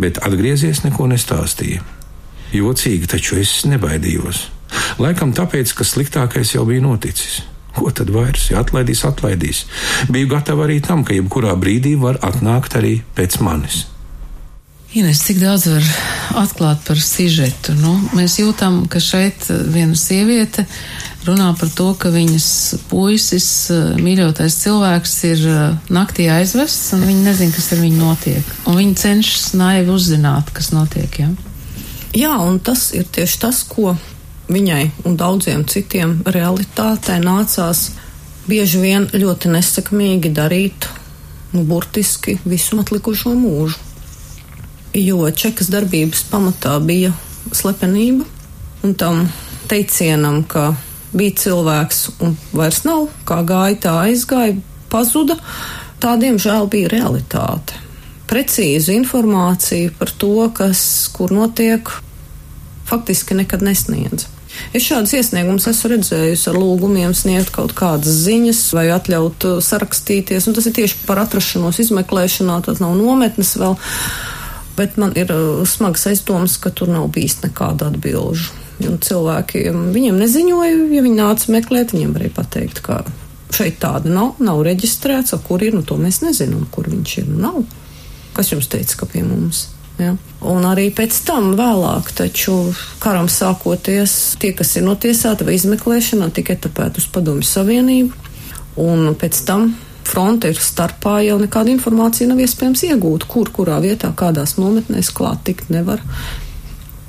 bet 0.00 0.20
atgriezies 0.24 0.84
neko 0.86 1.08
nestāstīja. 1.10 1.84
Jocīgi, 2.54 3.08
taču 3.10 3.36
es 3.42 3.60
nebaidījos. 3.68 4.46
Laikam 5.00 5.34
tāpēc, 5.36 5.72
ka 5.76 5.84
sliktākais 5.84 6.54
jau 6.54 6.64
bija 6.68 6.84
noticis. 6.84 7.42
Ko 7.76 7.92
tad 7.94 8.10
vairs? 8.10 8.48
Ja 8.50 8.62
atlaidīs, 8.64 9.04
atlaidīs. 9.06 9.66
Biju 10.12 10.32
gatava 10.32 10.66
arī 10.66 10.80
tam, 10.84 11.04
ka 11.04 11.16
jebkurā 11.16 11.54
brīdī 11.60 11.94
var 12.00 12.18
atnākt 12.24 12.78
arī 12.80 12.98
pēc 13.16 13.38
manis. 13.44 13.84
Ines, 14.96 15.18
cik 15.20 15.36
daudz 15.42 15.66
var 15.68 15.84
atklāt 16.40 16.78
par 16.86 16.96
sižetu? 16.96 17.74
Nu, 17.76 17.90
mēs 18.16 18.38
jūtam, 18.38 18.86
ka 18.88 19.02
šeit 19.04 19.44
viena 19.68 19.92
sieviete 19.92 20.62
runā 21.26 21.50
par 21.60 21.68
to, 21.76 21.90
ka 22.00 22.08
viņas 22.08 22.46
puisis, 22.88 23.48
mīļotais 24.00 24.54
cilvēks, 24.62 25.16
ir 25.28 25.42
naktī 25.92 26.30
aizvests, 26.32 26.94
un 26.96 27.04
viņi 27.04 27.26
nezina, 27.26 27.52
kas 27.52 27.68
ar 27.76 27.82
viņu 27.84 28.00
notiek. 28.00 28.54
Un 28.64 28.78
viņi 28.80 28.96
cenšas 29.02 29.50
naivi 29.60 29.92
uzzināt, 29.92 30.48
kas 30.56 30.70
notiek. 30.72 31.18
Ja? 31.20 31.28
Jā, 32.16 32.32
un 32.40 32.56
tas 32.56 32.86
ir 32.96 33.04
tieši 33.12 33.42
tas, 33.42 33.60
ko 33.68 33.92
viņai 34.48 34.86
un 35.04 35.18
daudziem 35.20 35.66
citiem 35.68 36.22
realitātē 36.24 37.18
nācās 37.20 37.90
bieži 38.48 38.80
vien 38.80 39.04
ļoti 39.12 39.52
nesekmīgi 39.52 40.32
darīt, 40.32 40.88
nu, 41.52 41.66
burtiski 41.68 42.38
visu 42.48 42.80
atlikušo 42.80 43.34
mūžu 43.36 43.84
jo 45.00 45.30
čekas 45.30 45.70
darbības 45.72 46.24
pamatā 46.30 46.76
bija 46.84 47.12
slepenība, 47.54 48.26
un 48.84 48.94
tam 48.98 49.26
teicienam, 49.70 50.42
ka 50.48 50.72
bija 51.16 51.36
cilvēks 51.44 52.00
un 52.24 52.36
vairs 52.52 52.82
nav, 52.86 53.08
kā 53.28 53.40
gāja, 53.48 53.78
tā 53.86 53.94
aizgāja, 54.06 54.58
pazuda, 54.92 55.38
tā 56.02 56.16
diemžēl 56.20 56.68
bija 56.72 56.90
realitāte. 56.92 57.78
Precīzu 58.28 58.92
informāciju 58.92 59.94
par 59.98 60.12
to, 60.20 60.34
kas 60.56 60.80
kur 61.14 61.32
notiek, 61.32 61.88
faktiski 62.88 63.36
nekad 63.38 63.64
nesniedz. 63.64 64.28
Es 64.74 64.84
šādus 64.84 65.14
iesniegumus 65.16 65.68
esmu 65.70 65.92
redzējusi 65.94 66.48
ar 66.50 66.56
lūgumiem 66.58 67.12
sniegt 67.16 67.52
kaut 67.54 67.74
kādas 67.78 68.24
ziņas 68.24 68.62
vai 68.76 68.88
atļaut 68.92 69.46
sarakstīties, 69.64 70.48
un 70.48 70.56
tas 70.56 70.66
ir 70.68 70.74
tieši 70.76 71.04
par 71.06 71.22
atrašanos 71.22 71.78
izmeklēšanā, 71.84 72.58
tas 72.66 72.82
nav 72.82 72.96
nometnes 72.98 73.54
vēl 73.60 73.76
bet 74.78 74.96
man 75.00 75.14
ir 75.18 75.32
uh, 75.34 75.62
smagas 75.68 76.06
aizdomas, 76.10 76.56
ka 76.62 76.70
tur 76.70 76.90
nav 76.92 77.10
bijis 77.14 77.40
nekāda 77.42 77.90
atbilžu. 77.92 78.54
Un 78.86 79.00
cilvēki 79.02 79.64
viņiem 79.74 80.20
neziņoja, 80.20 80.74
ja 80.94 81.00
viņi 81.02 81.18
nāca 81.18 81.50
meklēt, 81.50 81.96
viņiem 81.96 82.12
varēja 82.14 82.34
pateikt, 82.36 82.78
ka 82.86 83.00
šeit 83.54 83.80
tāda 83.82 84.12
nav, 84.12 84.36
nav 84.42 84.62
reģistrēts, 84.66 85.34
kur 85.46 85.64
ir, 85.66 85.74
nu 85.74 85.82
to 85.82 85.96
mēs 85.98 86.20
nezinām, 86.22 86.68
kur 86.70 86.86
viņš 86.90 87.16
ir, 87.22 87.32
nu 87.32 87.42
nav. 87.42 87.58
Kas 88.36 88.52
jums 88.52 88.70
teica, 88.70 89.00
ka 89.00 89.08
pie 89.10 89.24
mums? 89.26 89.66
Ja? 89.98 90.12
Un 90.46 90.62
arī 90.68 90.88
pēc 90.94 91.16
tam, 91.26 91.50
vēlāk, 91.58 92.12
taču 92.14 92.54
karam 93.02 93.26
sākoties, 93.32 94.36
tie, 94.38 94.52
kas 94.54 94.76
ir 94.78 94.86
notiesāti 94.86 95.46
vai 95.48 95.56
izmeklēšanā, 95.58 96.30
tika 96.34 96.54
etapēti 96.54 97.02
uz 97.02 97.08
Padomju 97.10 97.48
Savienību, 97.48 98.28
un 98.84 99.10
pēc 99.18 99.42
tam 99.48 99.72
fronte 100.08 100.50
ir 100.52 100.60
starpā, 100.62 101.18
jau 101.26 101.38
nekāda 101.40 101.72
informācija 101.72 102.28
nav 102.30 102.40
iespējams 102.44 102.84
iegūt, 102.90 103.28
kur, 103.30 103.50
kurā 103.54 103.78
vietā, 103.84 104.10
kādās 104.16 104.56
nometnēs 104.60 105.12
klāt 105.14 105.44
tikt 105.48 105.72
nevar. 105.74 106.02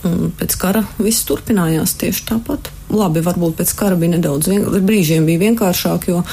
Un 0.08 0.34
pēc 0.40 0.56
kara 0.60 0.84
viss 1.00 1.26
turpinājās 1.28 1.98
tieši 2.00 2.28
tāpat. 2.32 2.72
Labi, 2.90 3.22
varbūt 3.22 3.60
pēc 3.60 3.72
kara 3.78 3.98
bija 4.00 4.16
nedaudz, 4.16 4.50
brīžiem 4.82 5.28
bija 5.28 5.44
vienkāršāk, 5.44 6.08
jo 6.10 6.24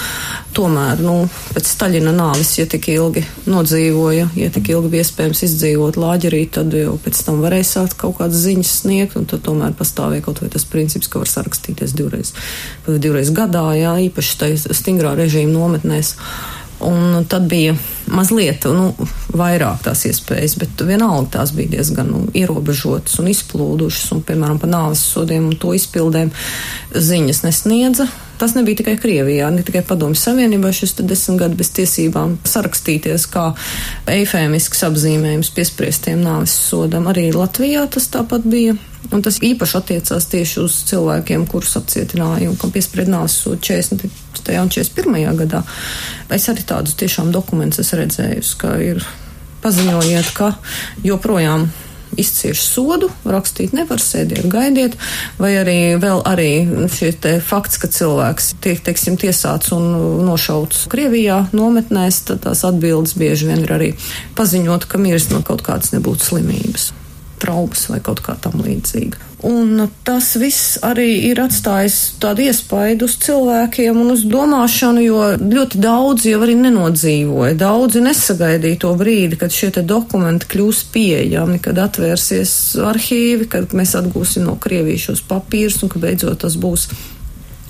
tomēr, 0.57 1.03
nu, 1.05 1.17
pēc 1.53 1.69
Staļina 1.69 2.15
nāvis, 2.17 2.55
ja 2.57 2.65
tik 2.71 2.89
ilgi 2.95 3.27
nodzīvoja, 3.45 4.31
ja 4.41 4.49
tik 4.55 4.71
ilgi 4.73 4.95
bija 4.95 5.05
iespējams 5.05 5.45
izdzīvot 5.51 6.01
lāģerī, 6.01 6.43
tad 6.57 6.73
jau 6.73 6.97
pēc 7.05 7.21
tam 7.29 7.43
varēja 7.45 7.69
sākt 7.75 7.99
kaut 8.01 8.17
kādas 8.23 8.41
ziņas 8.47 8.73
sniegt, 8.81 9.19
un 9.21 9.29
tad 9.29 9.45
tomēr 9.45 9.77
pastāvēja 9.77 10.25
kaut 10.25 10.41
vai 10.41 10.49
tas 10.53 10.65
princips, 10.69 11.13
ka 11.13 11.21
var 11.21 11.29
sarakstīties 11.29 11.93
divreiz, 11.99 12.33
divreiz 12.89 13.33
gadā, 13.37 13.67
jā, 13.77 13.93
īpaši 14.09 14.57
stingrā 14.73 15.13
režīma 15.21 15.53
nometnēs. 15.53 16.17
Un 16.85 17.25
tad 17.29 17.47
bija 17.49 17.73
mazliet 18.13 18.67
nu, 18.69 18.91
vairāk 19.37 19.87
tās 19.87 20.05
iespējas, 20.09 20.59
bet 20.61 20.83
vienalga 20.85 21.39
tās 21.39 21.55
bija 21.57 21.77
diezgan 21.79 22.11
nu, 22.13 22.23
ierobežotas 22.37 23.17
un 23.23 23.31
izplūdušas. 23.33 24.13
Un, 24.17 24.23
piemēram, 24.27 24.61
par 24.61 24.73
nāves 24.73 25.05
sodiem 25.15 25.49
un 25.49 25.57
to 25.61 25.73
izpildēm 25.77 26.33
ziņas 26.93 27.43
nesniedza. 27.47 28.09
Tas 28.37 28.53
nebija 28.57 28.83
tikai 28.83 28.97
Krievijā, 29.01 29.49
ne 29.51 29.63
tikai 29.65 29.81
Padomju 29.87 30.19
Savienībā 30.21 30.73
šis 30.75 30.97
desmit 31.01 31.41
gadi 31.41 31.57
bez 31.57 31.71
tiesībām 31.77 32.37
sarakstīties 32.45 33.25
kā 33.33 33.47
eifēmisks 34.13 34.85
apzīmējums 34.91 35.53
piespriestiem 35.57 36.21
nāves 36.25 36.53
sodam. 36.69 37.09
Arī 37.09 37.31
Latvijā 37.33 37.87
tas 37.93 38.11
tāpat 38.13 38.45
bija. 38.45 38.77
Un 39.15 39.23
tas 39.23 39.39
īpaši 39.45 39.77
attiecās 39.79 40.27
tieši 40.33 40.61
uz 40.65 40.81
cilvēkiem, 40.89 41.45
kurus 41.47 41.77
apcietināja 41.79 42.51
un 42.51 42.57
kam 42.59 42.73
piespried 42.75 43.09
nāves 43.09 43.37
sodu 43.39 43.61
40. 43.63 44.09
un 44.59 44.73
41. 44.75 45.39
gadā. 45.41 45.63
Es 46.35 46.49
arī 46.51 46.67
tādus 46.67 46.99
tiešām 46.99 47.31
dokumentus 47.33 47.85
esmu 47.85 48.03
redzējusi, 48.03 48.57
ka 48.61 48.75
ir 48.83 49.05
paziņojiet, 49.63 50.33
ka 50.37 50.53
joprojām 51.07 51.69
izcieš 52.21 52.65
sodu, 52.67 53.11
rakstīt 53.29 53.75
nevar, 53.77 54.03
sēdiet, 54.03 54.47
gaidiet, 54.53 54.97
vai 55.41 55.55
arī 55.61 55.79
vēl 56.03 56.23
arī 56.29 56.51
te 57.21 57.37
fakts, 57.45 57.81
ka 57.83 57.91
cilvēks 57.93 58.53
tiek, 58.65 58.83
teiksim, 58.85 59.19
tiesāts 59.21 59.73
un 59.77 59.89
nošauts 60.27 60.87
Krievijā 60.93 61.47
nometnēs, 61.57 62.23
tad 62.29 62.45
tās 62.47 62.65
atbildes 62.67 63.17
bieži 63.19 63.51
vien 63.51 63.65
ir 63.65 63.75
arī 63.79 63.95
paziņot, 64.39 64.89
ka 64.91 65.01
miris 65.01 65.31
no 65.33 65.43
kaut 65.47 65.65
kādas 65.67 65.95
nebūtu 65.97 66.31
slimības 66.31 66.93
traumas 67.41 67.87
vai 67.91 68.01
kaut 68.05 68.23
kā 68.25 68.37
tam 68.41 68.61
līdzīga. 68.65 69.23
Un 69.47 69.83
tas 70.07 70.31
viss 70.41 70.79
arī 70.83 71.29
ir 71.29 71.39
atstājis 71.43 72.17
tādu 72.23 72.47
iespaidu 72.47 73.05
uz 73.07 73.19
cilvēkiem 73.21 73.99
un 74.01 74.15
uz 74.15 74.25
domāšanu, 74.27 75.03
jo 75.05 75.27
ļoti 75.43 75.81
daudzi 75.83 76.33
jau 76.33 76.41
arī 76.47 76.57
nenodzīvoja. 76.63 77.53
Daudzi 77.61 78.01
nesagaidīja 78.03 78.81
to 78.87 78.95
brīdi, 78.99 79.39
kad 79.39 79.53
šie 79.53 79.71
dokumenti 79.85 80.49
kļūs 80.55 80.81
pieejami, 80.95 81.61
kad 81.63 81.79
atvērsies 81.85 82.55
arhīvi, 82.89 83.51
kad 83.53 83.77
mēs 83.77 83.93
atgūsim 84.01 84.49
no 84.49 84.57
Krievijas 84.57 85.11
šos 85.11 85.23
papīrus 85.29 85.83
un 85.85 85.93
ka 85.93 86.03
beidzot 86.03 86.41
tas 86.47 86.57
būs 86.57 86.89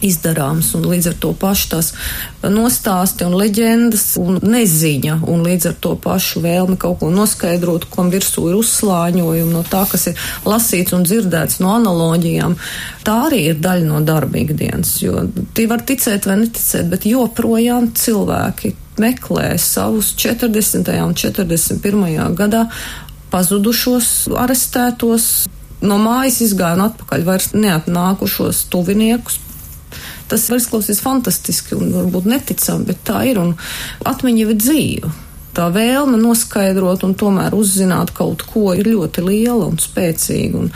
izdarāms, 0.04 0.72
un 0.76 0.84
līdz 0.90 1.10
ar 1.10 1.16
to 1.22 1.32
pašu 1.40 1.68
tās 1.72 1.90
nostāsti 2.42 3.26
un 3.26 3.36
leģendas 3.40 4.04
un 4.20 4.40
neziņa, 4.42 5.18
un 5.30 5.44
līdz 5.46 5.70
ar 5.70 5.76
to 5.82 5.94
pašu 6.02 6.42
vēlme 6.44 6.76
kaut 6.80 7.00
ko 7.00 7.10
noskaidrot, 7.12 7.88
kam 7.92 8.10
virsū 8.12 8.48
ir 8.50 8.58
uzslāņojumi 8.60 9.54
no 9.54 9.64
tā, 9.66 9.84
kas 9.90 10.08
ir 10.12 10.26
lasīts 10.44 10.96
un 10.96 11.06
dzirdēts 11.06 11.60
no 11.64 11.72
analoģijām. 11.78 12.56
Tā 13.06 13.16
arī 13.28 13.42
ir 13.52 13.62
daļa 13.62 13.88
no 13.88 14.02
darba 14.04 14.40
ikdienas, 14.42 14.96
jo 15.02 15.24
tie 15.56 15.68
var 15.70 15.84
ticēt 15.86 16.28
vai 16.28 16.40
neticēt, 16.42 16.90
bet 16.92 17.08
joprojām 17.08 17.92
cilvēki 17.96 18.74
meklē 19.00 19.54
savus 19.60 20.14
40. 20.16 20.92
un 21.04 21.16
41. 21.16 22.36
gadā 22.36 22.66
pazudušos, 23.32 24.28
arestētos, 24.38 25.46
no 25.84 25.98
mājas 26.00 26.40
izgāja 26.46 26.78
un 26.78 26.86
atpakaļ 26.86 27.26
vairs 27.26 27.50
neatnākušos 27.56 28.66
tuviniekus, 28.72 29.40
Tas 30.30 30.48
var 30.50 30.58
izklausīties 30.58 31.04
fantastiski 31.04 31.78
un 31.78 31.92
varbūt 31.94 32.26
neticami, 32.30 32.88
bet 32.88 33.04
tā 33.06 33.22
ir 33.30 33.38
un 33.42 33.54
atmiņa 34.06 34.44
ir 34.46 34.58
dzīva 34.58 35.12
tā 35.56 35.70
vēlme 35.72 36.18
noskaidrot 36.20 37.04
un 37.06 37.14
tomēr 37.16 37.54
uzzināt 37.56 38.12
kaut 38.16 38.44
ko 38.50 38.74
ir 38.76 38.90
ļoti 38.90 39.24
liela 39.24 39.68
un 39.70 39.78
spēcīga. 39.80 40.60
Un 40.60 40.68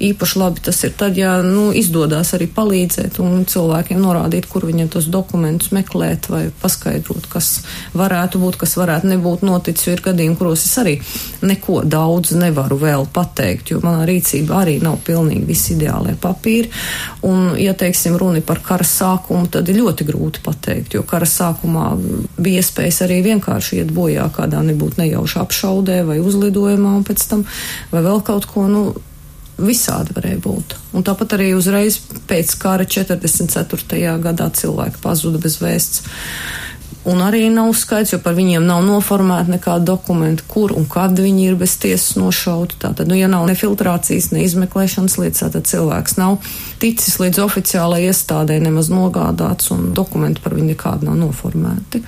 īpaši 0.00 0.38
labi 0.38 0.62
tas 0.62 0.78
ir 0.86 0.92
tad, 0.98 1.16
ja 1.18 1.38
nu, 1.42 1.68
izdodas 1.74 2.30
arī 2.36 2.46
palīdzēt 2.54 3.18
un 3.22 3.42
cilvēkiem 3.48 3.98
norādīt, 4.02 4.46
kur 4.50 4.66
viņiem 4.68 4.90
tos 4.92 5.08
dokumentus 5.10 5.72
meklēt 5.74 6.28
vai 6.30 6.44
paskaidrot, 6.62 7.26
kas 7.30 7.50
varētu 7.98 8.40
būt, 8.42 8.58
kas 8.60 8.76
varētu 8.78 9.10
nebūt 9.10 9.42
noticis. 9.46 9.88
Ir 9.88 10.02
gadījumi, 10.04 10.36
kuros 10.38 10.64
es 10.66 10.74
arī 10.80 10.94
neko 11.42 11.80
daudz 11.88 12.34
nevaru 12.38 12.78
vēl 12.78 13.08
pateikt, 13.14 13.72
jo 13.72 13.82
manā 13.82 14.06
rīcībā 14.08 14.62
arī 14.62 14.76
nav 14.84 15.00
pilnīgi 15.06 15.46
visi 15.48 15.74
ideālie 15.74 16.14
papīri. 16.20 16.70
Un, 17.26 17.56
ja 17.58 17.74
teiksim, 17.78 18.16
runa 18.20 18.42
par 18.46 18.62
kara 18.64 18.86
sākumu, 18.86 19.48
tad 19.50 19.68
ir 19.68 19.80
ļoti 19.80 20.06
grūti 20.08 20.44
pateikt, 20.44 20.94
jo 20.94 21.02
kara 21.08 21.26
sākumā 21.26 21.90
bija 22.38 22.62
iespējas 22.62 23.02
arī 23.08 23.20
vienkārši 23.26 23.82
iet 23.82 23.92
bojā 23.94 24.28
kādā 24.34 24.62
nebūtu 24.66 25.02
nejauša 25.02 25.42
apšaudē 25.46 26.02
vai 26.06 26.20
uzlidojumā 26.22 26.96
un 27.00 27.06
pēc 27.08 27.28
tam 27.30 27.44
vai 27.90 28.04
vēl 28.04 28.22
kaut 28.26 28.46
ko, 28.52 28.66
nu, 28.70 28.84
visādi 29.58 30.14
varēja 30.16 30.40
būt. 30.44 30.76
Un 30.96 31.04
tāpat 31.06 31.36
arī 31.38 31.52
uzreiz 31.56 32.00
pēc 32.30 32.54
kara 32.62 32.86
44. 32.88 34.16
gadā 34.22 34.48
cilvēki 34.54 35.02
pazuda 35.02 35.40
bez 35.42 35.58
vēsts. 35.62 36.08
Un 37.08 37.22
arī 37.24 37.46
nav 37.52 37.70
skaidrs, 37.78 38.12
jo 38.12 38.18
par 38.20 38.34
viņiem 38.36 38.64
nav 38.68 38.82
noformēta 38.84 39.52
nekāda 39.54 39.86
dokumenta, 39.92 40.44
kur 40.50 40.74
un 40.76 40.84
kad 40.90 41.14
viņi 41.16 41.46
ir 41.46 41.56
bez 41.56 41.78
tiesas 41.80 42.18
nošauti. 42.20 42.76
Tātad, 42.82 43.08
nu, 43.08 43.16
ja 43.16 43.30
nav 43.30 43.46
ne 43.48 43.54
filtrācijas, 43.56 44.30
ne 44.34 44.42
izmeklēšanas 44.44 45.16
lietas, 45.20 45.46
tad 45.54 45.68
cilvēks 45.70 46.18
nav 46.20 46.36
ticis 46.82 47.16
līdz 47.22 47.40
oficiālajai 47.46 48.10
iestādē 48.10 48.58
nemaz 48.60 48.90
nogādāts, 48.92 49.70
un 49.72 49.92
dokumenti 49.96 50.44
par 50.44 50.58
viņu 50.58 50.74
nekādu 50.74 51.08
nav 51.08 51.20
noformēti. 51.22 52.02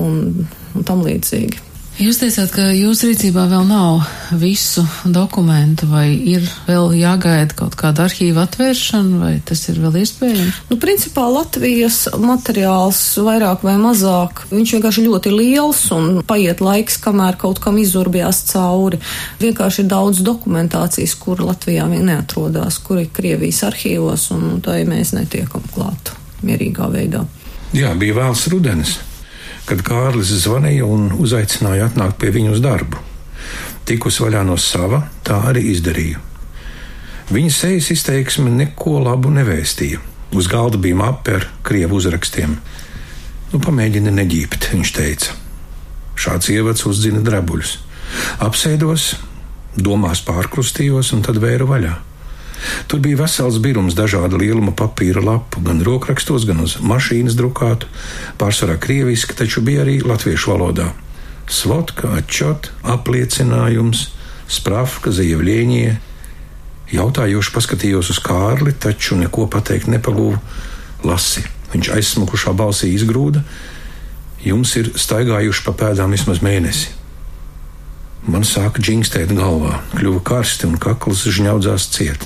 Un 0.00 0.46
un 0.74 0.86
tam 0.86 1.04
līdzīgi. 1.06 1.62
Jūs 1.94 2.16
teicāt, 2.18 2.50
ka 2.50 2.64
jūsu 2.74 3.06
rīcībā 3.06 3.44
vēl 3.46 3.68
nav 3.68 4.00
visu 4.40 4.82
dokumentu, 5.06 5.86
vai 5.86 6.08
ir 6.10 6.42
vēl 6.66 6.90
jāgaida 6.98 7.54
kaut 7.54 7.76
kāda 7.78 8.08
arhīva 8.08 8.48
atvēršana, 8.48 9.20
vai 9.20 9.36
tas 9.46 9.62
ir 9.70 9.78
vēl 9.78 10.00
iespējams? 10.00 10.58
Nu, 10.72 10.78
principā 10.82 11.28
Latvijas 11.30 12.00
materiāls 12.18 12.98
vairāk 13.22 13.62
vai 13.62 13.76
mazāk, 13.78 14.42
viņš 14.50 14.74
vienkārši 14.74 15.06
ļoti 15.06 15.36
liels 15.36 15.84
un 15.94 16.10
paiet 16.26 16.64
laiks, 16.66 16.98
kamēr 17.06 17.38
kaut 17.38 17.62
kam 17.62 17.78
izurbjās 17.78 18.42
cauri. 18.50 18.98
Vienkārši 19.38 19.84
ir 19.86 19.90
daudz 19.94 20.26
dokumentācijas, 20.26 21.14
kur 21.22 21.46
Latvijā 21.46 21.86
vien 21.94 22.10
neatrodās, 22.10 22.82
kur 22.82 23.04
ir 23.04 23.10
Krievijas 23.14 23.62
arhīvos, 23.70 24.32
un 24.34 24.58
tai 24.66 24.82
mēs 24.82 25.14
netiekam 25.14 25.62
klāt 25.70 26.10
mierīgā 26.42 26.90
veidā. 26.90 27.22
Jā, 27.70 27.94
bija 27.94 28.18
vēls 28.24 28.48
rudenis 28.50 28.98
kad 29.68 29.82
Kārlis 29.84 30.32
zvanīja 30.44 30.86
un 30.88 31.10
uzaicināja 31.16 31.88
atnākt 31.88 32.18
pie 32.20 32.32
viņa 32.34 32.54
uz 32.54 32.62
darbu. 32.64 33.00
Tikus 33.88 34.20
vaļā 34.22 34.44
no 34.48 34.56
sava, 34.60 35.02
tā 35.24 35.40
arī 35.50 35.66
izdarīju. 35.72 36.20
Viņa 37.32 37.52
sejas 37.52 37.90
izteiksme 37.94 38.52
neko 38.52 38.98
labu 39.04 39.32
nevēstīja. 39.32 40.00
Uz 40.36 40.48
galda 40.50 40.80
bija 40.80 40.98
mape 40.98 41.38
ar 41.38 41.46
krievu 41.64 41.96
uzrakstiem. 42.00 42.56
Nu, 43.52 43.60
pamēģini 43.62 44.12
neģīpt, 44.12 44.70
viņš 44.74 44.92
teica. 44.96 45.36
Šāds 46.20 46.50
ievads 46.52 46.84
uzzina 46.88 47.22
drabuļus. 47.24 47.76
Apsēdos, 48.44 49.14
domās 49.76 50.20
pārkrustījos 50.26 51.12
un 51.16 51.24
tad 51.24 51.40
vēru 51.42 51.68
vaļā. 51.70 51.94
Tur 52.86 53.00
bija 53.04 53.22
vesels 53.24 53.58
birums 53.62 53.96
dažāda 53.96 54.38
lieluma 54.40 54.72
papīra 54.76 55.22
lapu, 55.24 55.62
gan 55.64 55.82
rokrakstos, 55.84 56.46
gan 56.48 56.62
uz 56.64 56.76
mašīnas 56.80 57.36
drukātu, 57.38 57.88
pārsvarā 58.40 58.76
krieviski, 58.80 59.36
taču 59.36 59.62
bija 59.64 59.84
arī 59.84 60.00
latviešu 60.04 60.52
valodā. 60.54 60.90
Svotka, 61.50 62.14
atčot, 62.20 62.70
apliecinājums, 62.88 64.08
sprafka, 64.48 65.12
zievļieņie. 65.12 65.94
Jautājoši 66.94 67.52
paskatījos 67.52 68.12
uz 68.14 68.20
Kārli, 68.24 68.72
taču 68.72 69.18
neko 69.20 69.48
pateikt 69.52 69.88
nepagūvu. 69.92 70.40
Lasi, 71.04 71.44
viņš 71.72 71.90
aizsmukušā 71.98 72.54
balsī 72.56 72.94
izgrūda. 72.94 73.44
Jums 74.44 74.76
ir 74.80 74.92
staigājuši 75.00 75.64
pa 75.66 75.74
pēdām 75.84 76.12
vismaz 76.16 76.40
mēnesi. 76.44 76.92
Man 78.24 78.44
sāka 78.48 78.80
džingstēt 78.80 79.34
galvā, 79.36 79.82
kļuva 79.96 80.22
karsti 80.24 80.68
un 80.68 80.78
kakls 80.80 81.26
žņaudzās 81.28 81.90
ciet 81.92 82.24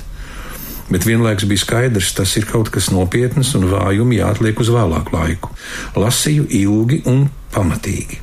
bet 0.89 1.05
vienlaikus 1.07 1.47
bija 1.49 1.63
skaidrs, 1.63 2.13
tas 2.17 2.35
ir 2.37 2.47
kaut 2.49 2.71
kas 2.73 2.89
nopietns 2.93 3.53
un 3.57 3.69
vājumi 3.71 4.19
jāatliek 4.19 4.59
uz 4.59 4.71
vēlāku 4.73 5.15
laiku. 5.15 5.53
Lasīju 5.99 6.47
ilgi 6.61 7.03
un 7.09 7.27
pamatīgi. 7.53 8.19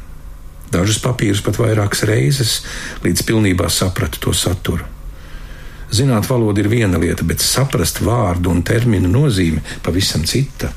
Dažus 0.75 0.99
papīrus 1.03 1.45
pat 1.47 1.61
vairākas 1.63 2.03
reizes, 2.09 2.59
līdz 3.07 3.23
pilnībā 3.27 3.71
sapratu 3.71 4.21
to 4.27 4.35
saturu. 4.35 4.85
Zināt 5.95 6.27
valodu 6.27 6.65
ir 6.65 6.69
viena 6.69 6.99
lieta, 6.99 7.23
bet 7.25 7.45
saprast 7.45 8.03
vārdu 8.03 8.51
un 8.51 8.65
terminu 8.67 9.09
nozīmi 9.13 9.63
pavisam 9.87 10.27
cita. 10.27 10.73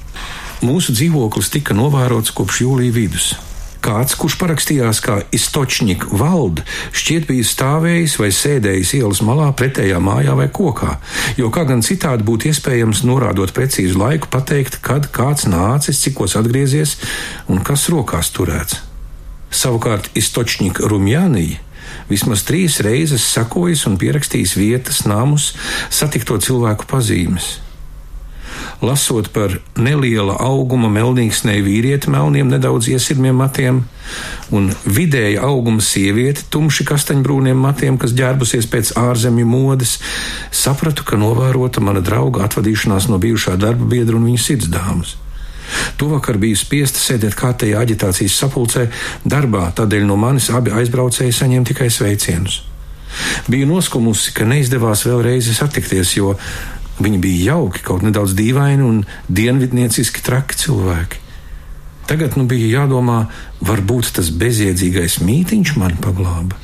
Mūsu 0.62 0.94
dzīvoklis 0.94 1.50
tika 1.50 1.74
novērots 1.74 2.36
kopš 2.36 2.62
jūlija 2.66 2.94
vidus. 2.94 3.34
Kāds, 3.80 4.16
kurš 4.20 4.36
parakstījās 4.42 5.00
kā 5.04 5.22
istočņika 5.36 6.10
valde, 6.20 6.66
šķiet 6.92 7.30
bija 7.30 7.46
stāvējis 7.48 8.18
vai 8.20 8.28
sēdējis 8.36 8.92
ielas 8.98 9.22
malā 9.24 9.48
pretējā 9.56 10.02
mājā 10.04 10.36
vai 10.36 10.50
kokā, 10.52 10.98
jo 11.40 11.48
kā 11.54 11.64
gan 11.70 11.84
citādi 11.86 12.28
būtu 12.28 12.52
iespējams 12.52 13.06
norādot 13.08 13.54
precīzu 13.56 14.02
laiku 14.02 14.28
pateikt, 14.34 14.82
kad 14.84 15.08
kāds 15.16 15.48
nācis, 15.48 16.02
cikos 16.04 16.36
atgriezies 16.40 16.98
un 17.48 17.64
kas 17.64 17.88
rokās 17.94 18.34
turēts. 18.36 18.82
Savukārt 19.50 20.12
istočņika 20.20 20.92
Rumjānija 20.92 21.64
vismaz 22.12 22.44
trīs 22.46 22.82
reizes 22.86 23.24
sakojis 23.32 23.88
un 23.90 23.96
pierakstījis 24.02 24.60
vietas, 24.60 25.06
namus, 25.10 25.54
satikto 25.90 26.38
cilvēku 26.44 26.90
pazīmes 26.90 27.56
lasot 28.82 29.28
par 29.36 29.58
neliela 29.78 30.38
auguma 30.40 30.90
melnīgsnēju 30.94 31.66
vīrieti 31.66 32.12
melniem, 32.12 32.48
nedaudz 32.52 32.88
iesirmiem 32.94 33.36
matiem, 33.36 33.82
un 34.56 34.70
vidēja 34.86 35.44
auguma 35.48 35.84
sievieti 35.84 36.48
tumši 36.54 36.86
kastaņbrūniem 36.88 37.60
matiem, 37.60 37.98
kas 38.00 38.16
ģērbusies 38.18 38.70
pēc 38.72 38.94
ārzemju 39.00 39.48
modes, 39.50 39.98
sapratu, 40.52 41.04
ka 41.04 41.20
novērota 41.20 41.84
mana 41.84 42.04
drauga 42.06 42.46
atvadīšanās 42.48 43.10
no 43.12 43.20
bijušā 43.22 43.58
darba 43.60 43.90
biedra 43.92 44.18
un 44.20 44.30
viņa 44.32 44.46
sirdsdāmas. 44.46 45.18
Tuvakar 46.00 46.40
biju 46.42 46.58
spiesta 46.58 47.02
sēdēt 47.02 47.36
kārtējā 47.38 47.84
aģitācijas 47.84 48.40
sapulcē 48.42 48.88
darbā, 49.28 49.68
tādēļ 49.78 50.08
no 50.08 50.18
manis 50.18 50.50
abi 50.50 50.74
aizbraucēji 50.74 51.36
saņēma 51.36 51.70
tikai 51.70 51.92
sveicienus. 51.94 52.64
Biju 53.50 53.68
noskumusi, 53.70 54.34
ka 54.38 54.46
neizdevās 54.50 55.04
vēlreiz 55.08 55.50
satikties, 55.58 56.16
jo 56.18 56.36
Viņi 57.00 57.20
bija 57.24 57.54
jauki, 57.54 57.84
kaut 57.86 58.04
nedaudz 58.04 58.36
dīvaini 58.36 58.84
un 58.84 59.04
dienvidnieciski 59.32 60.24
traki 60.26 60.58
cilvēki. 60.60 61.22
Tagad 62.10 62.36
nu 62.40 62.48
bija 62.50 62.82
jādomā, 62.82 63.28
varbūt 63.64 64.16
tas 64.18 64.32
bezjēdzīgais 64.34 65.20
mītiņš 65.24 65.76
mani 65.80 66.00
paglāba. 66.04 66.58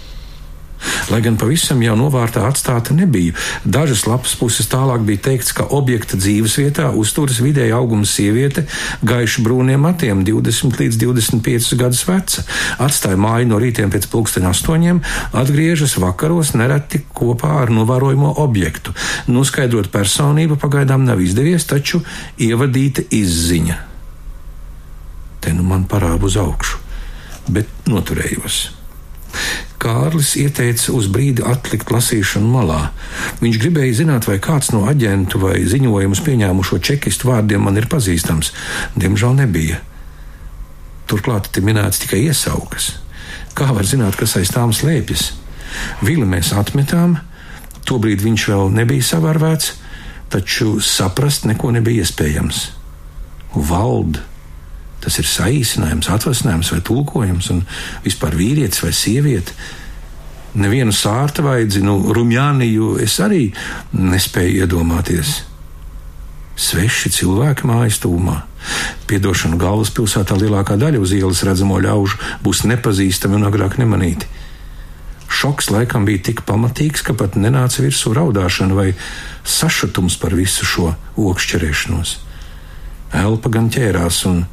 Lai 1.11 1.21
gan 1.21 1.37
pavisam 1.37 1.81
jau 1.83 1.95
novārtā 1.99 2.43
atstāta 2.47 2.95
nebija, 2.97 3.35
dažas 3.65 4.05
lapas 4.09 4.35
puses 4.39 4.69
tālāk 4.71 5.03
bija 5.05 5.23
teikts, 5.29 5.53
ka 5.55 5.67
objekta 5.77 6.17
dzīves 6.17 6.57
vietā 6.59 6.89
uzturas 6.97 7.41
vidēja 7.43 7.77
auguma 7.79 8.07
sieviete, 8.09 8.65
gaiši 9.05 9.43
brūniem 9.45 9.85
matiem, 9.85 10.23
20 10.27 10.79
līdz 10.81 10.99
25 11.03 11.79
gadus 11.79 12.03
veca, 12.07 12.45
atstāja 12.81 13.19
māju 13.21 13.49
no 13.51 13.59
rītiem 13.61 13.93
pēc 13.93 14.07
pulksten 14.11 14.47
astoņiem, 14.49 15.01
atgriežas 15.37 15.97
vakaros 16.01 16.55
nereti 16.57 17.03
kopā 17.13 17.53
ar 17.63 17.73
novērojamo 17.73 18.35
objektu. 18.43 18.95
Noskaidrot 19.31 19.91
personību 19.93 20.59
pagaidām 20.61 21.05
nav 21.05 21.21
izdevies, 21.23 21.67
taču 21.69 22.01
ievadīta 22.41 23.05
izziņa. 23.13 23.77
Te 25.45 25.53
nu 25.53 25.67
man 25.67 25.85
parāba 25.89 26.25
uz 26.25 26.39
augšu, 26.41 26.81
bet 27.53 27.69
noturējos. 27.85 28.84
Kārlis 29.85 30.31
ieteica 30.41 30.95
uz 30.97 31.05
brīdi 31.13 31.43
atlikt 31.45 31.91
lasīšanu 31.93 32.47
malā. 32.49 32.79
Viņš 33.37 33.59
gribēja 33.61 33.99
zināt, 33.99 34.25
vai 34.25 34.39
kāds 34.41 34.71
no 34.73 34.81
aģentu 34.89 35.37
vai 35.43 35.59
ziņojumus 35.69 36.23
pieņēmušo 36.25 36.79
čekistu 36.81 37.29
vārdiem 37.29 37.61
man 37.67 37.77
ir 37.77 37.85
pazīstams. 37.91 38.49
Diemžēl 38.97 39.37
nebija. 39.43 39.77
Turklāt 41.05 41.51
te 41.53 41.61
minēts 41.61 42.01
tikai 42.01 42.23
iesaukas. 42.25 42.95
Kā 43.53 43.69
var 43.77 43.85
zināt, 43.85 44.17
kas 44.17 44.33
aiz 44.39 44.49
tām 44.49 44.73
slēpjas? 44.73 45.29
Vili 46.01 46.25
mēs 46.25 46.49
atmetām, 46.57 47.19
tobrīd 47.85 48.25
viņš 48.25 48.49
vēl 48.49 48.73
nebija 48.73 49.05
savārvēts, 49.05 49.75
taču 50.33 50.79
saprast 50.81 51.45
neko 51.45 51.69
nebija 51.77 52.07
iespējams. 52.07 52.71
Valda 53.53 54.25
Tas 55.05 55.19
ir 55.21 55.27
saīsinājums, 55.29 56.09
atvasinājums 56.09 56.71
vai 56.73 56.81
tulkojums, 56.85 57.49
un 57.53 57.61
vispār 58.05 58.37
vīrietis 58.39 58.81
vai 58.81 58.93
sieviete. 58.95 59.53
Nevienu 60.55 60.95
sārta 60.95 61.43
vaidzi, 61.45 61.83
nu, 61.83 61.99
rumjāniju 62.15 62.95
es 63.03 63.19
arī 63.21 63.49
nespēju 63.93 64.63
iedomāties. 64.63 65.41
Sveši 66.55 67.11
cilvēki 67.11 67.67
mājas 67.67 67.99
tūmā. 68.01 68.39
Piedošanu 69.05 69.59
galvaspilsētā 69.61 70.37
lielākā 70.39 70.79
daļa 70.81 71.03
uz 71.03 71.13
ielas 71.13 71.43
redzamo 71.45 71.77
ļaužu 71.83 72.17
būs 72.41 72.63
nepazīstami 72.71 73.37
un 73.37 73.45
agrāk 73.51 73.77
nemanīti. 73.77 74.31
Šoks 75.29 75.69
laikam 75.73 76.05
bija 76.07 76.23
tik 76.31 76.45
pamatīgs, 76.47 77.03
ka 77.05 77.13
pat 77.17 77.35
nenāca 77.37 77.83
virsū 77.83 78.15
raudāšana 78.15 78.77
vai 78.77 78.89
sašutums 79.43 80.17
par 80.21 80.33
visu 80.37 80.65
šo 80.65 80.93
okšķerēšanos. 81.19 82.15
Elpa 83.19 83.51
gan 83.51 83.67
ķērās 83.73 84.23
un 84.31 84.45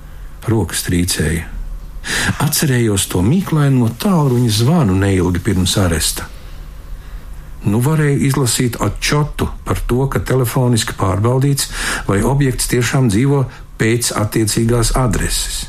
rokas 0.50 0.84
trīcēja. 0.88 1.48
Atcerējos 2.42 3.06
to 3.12 3.22
mīklaino 3.22 3.88
tālruņa 4.02 4.52
zvanu 4.52 4.96
neilgi 4.98 5.42
pirms 5.44 5.76
aresta. 5.78 6.26
Nu 7.62 7.78
varēja 7.78 8.18
izlasīt 8.26 8.80
atčotu 8.82 9.46
par 9.66 9.78
to, 9.86 10.08
ka 10.10 10.18
telefoniski 10.18 10.96
pārbaudīts, 10.98 11.68
vai 12.08 12.18
objekts 12.26 12.66
tiešām 12.72 13.06
dzīvo 13.12 13.44
pēc 13.78 14.10
attiecīgās 14.18 14.96
adreses. 14.98 15.68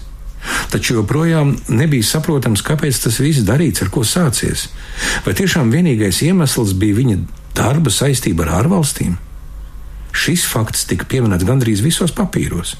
Taču 0.73 0.97
joprojām 0.97 1.53
nebija 1.71 2.03
saprotams, 2.03 2.63
kāpēc 2.65 2.97
tas 3.05 3.19
viss 3.21 3.45
darīts, 3.47 3.83
ar 3.85 3.91
ko 3.93 4.01
sācies. 4.03 4.67
Vai 5.23 5.35
tiešām 5.37 5.69
vienīgais 5.71 6.23
iemesls 6.25 6.73
bija 6.81 6.97
viņa 6.97 7.19
darba 7.55 7.93
saistība 7.93 8.47
ar 8.47 8.63
ārvalstīm? 8.63 9.15
Šis 10.13 10.43
fakts 10.49 10.87
tika 10.89 11.07
pieminēts 11.09 11.45
gandrīz 11.47 11.85
visos 11.85 12.11
papīros. 12.13 12.75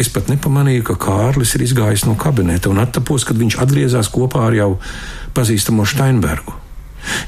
Es 0.00 0.08
pat 0.12 0.30
nepamanīju, 0.32 0.84
ka 0.90 0.98
Kārlis 1.00 1.54
ir 1.56 1.66
izgājis 1.66 2.06
no 2.08 2.16
kabineta 2.18 2.70
un 2.72 2.80
attapos, 2.82 3.26
kad 3.28 3.38
viņš 3.40 3.58
atgriezās 3.62 4.10
kopā 4.12 4.46
ar 4.48 4.56
jau 4.56 4.70
pazīstamo 5.36 5.86
Steinbergu. 5.88 6.54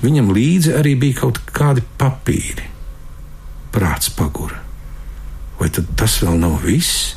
Viņam 0.05 0.31
līdzi 0.35 0.77
arī 0.79 0.95
bija 0.99 1.25
kaut 1.25 1.41
kādi 1.55 1.83
papīri. 1.99 2.71
Prāts 3.75 4.13
pagura. 4.15 4.61
Vai 5.59 5.71
tad 5.75 5.91
tas 5.99 6.21
vēl 6.23 6.39
nav 6.39 6.61
viss? 6.63 7.15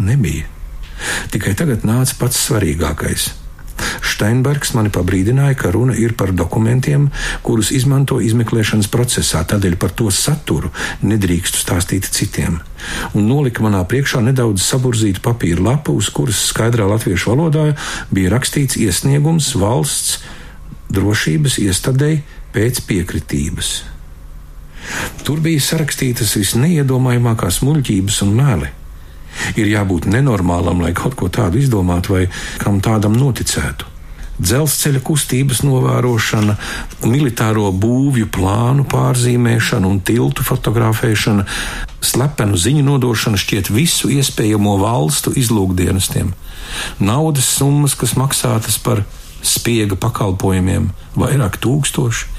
Nebija. 0.00 0.48
Tikai 1.32 1.54
tagad 1.58 1.84
nāca 1.88 2.16
pats 2.20 2.40
svarīgākais. 2.48 3.30
Steinbergs 4.06 4.74
mani 4.76 4.92
pabrīdināja, 4.94 5.56
ka 5.58 5.72
runa 5.74 5.96
ir 5.98 6.14
par 6.18 6.32
dokumentiem, 6.36 7.08
kurus 7.42 7.72
izmanto 7.74 8.20
izmeklēšanas 8.22 8.90
procesā, 8.92 9.42
tādēļ 9.48 9.78
par 9.80 9.94
to 9.98 10.10
saturu 10.14 10.70
nedrīkstu 11.02 11.62
stāstīt 11.64 12.08
citiem. 12.12 12.60
Un 13.16 13.28
nolika 13.28 13.62
manā 13.64 13.82
priekšā 13.88 14.22
nedaudz 14.24 14.64
saburzītu 14.64 15.22
papīra 15.24 15.62
lapu, 15.62 15.94
uz 15.98 16.10
kuras 16.14 16.40
skaidrā 16.50 16.88
latviešu 16.90 17.32
valodā 17.32 17.66
bija 18.14 18.32
rakstīts 18.34 18.78
iesniegums 18.80 19.52
valsts 19.60 20.18
drošības 20.92 21.58
iestādēji 21.62 22.22
pēc 22.52 22.82
piekritības. 22.88 23.72
Tur 25.22 25.40
bija 25.44 25.62
sarakstītas 25.62 26.34
visneiedomājamākās 26.36 27.62
muļķības 27.64 28.18
un 28.26 28.34
meli. 28.36 28.72
Ir 29.56 29.70
jābūt 29.70 30.10
nenormālam, 30.12 30.82
lai 30.84 30.92
kaut 30.96 31.16
ko 31.16 31.30
tādu 31.32 31.62
izdomātu 31.62 32.18
vai 32.18 32.26
kam 32.60 32.82
tādam 32.84 33.16
noticētu 33.16 33.91
dzelzceļa 34.42 35.00
kustības 35.06 35.62
novērošana, 35.66 36.56
militāro 37.06 37.70
būvju 37.72 38.28
plānu 38.34 38.86
pārzīmēšana 38.90 39.88
un 39.88 40.00
tiltu 40.04 40.44
fotografēšana, 40.46 41.46
slepenu 42.02 42.58
ziņu 42.58 42.84
nodošana 42.86 43.40
šķiet 43.40 43.70
visu 43.72 44.10
iespējamo 44.12 44.76
valstu 44.82 45.34
izlūkdienestiem. 45.38 46.32
Naudas 47.02 47.48
summas, 47.58 47.96
kas 47.98 48.16
maksātas 48.18 48.78
par 48.82 49.04
spiega 49.42 49.98
pakalpojumiem, 49.98 50.90
vairāk 51.18 51.58
tūkstoši, 51.62 52.30